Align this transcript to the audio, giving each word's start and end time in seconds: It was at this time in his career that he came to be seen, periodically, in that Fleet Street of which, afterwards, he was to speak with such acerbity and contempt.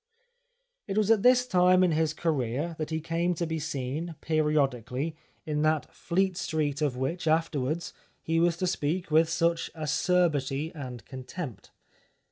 It 0.87 0.97
was 0.97 1.11
at 1.11 1.21
this 1.21 1.45
time 1.45 1.83
in 1.83 1.91
his 1.91 2.11
career 2.15 2.73
that 2.79 2.89
he 2.89 2.99
came 2.99 3.35
to 3.35 3.45
be 3.45 3.59
seen, 3.59 4.15
periodically, 4.19 5.15
in 5.45 5.61
that 5.61 5.93
Fleet 5.93 6.35
Street 6.37 6.81
of 6.81 6.97
which, 6.97 7.27
afterwards, 7.27 7.93
he 8.19 8.39
was 8.39 8.57
to 8.57 8.65
speak 8.65 9.11
with 9.11 9.29
such 9.29 9.69
acerbity 9.75 10.71
and 10.73 11.05
contempt. 11.05 11.69